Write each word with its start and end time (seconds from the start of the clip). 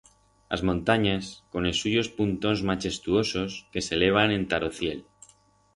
As 0.55 0.61
montanyas, 0.69 1.27
con 1.57 1.67
es 1.73 1.81
suyos 1.83 2.09
puntons 2.17 2.65
machestuosos 2.71 3.61
que 3.75 3.87
s'elevan 3.89 4.37
enta 4.41 4.63
ro 4.65 4.75
ciel. 4.81 5.07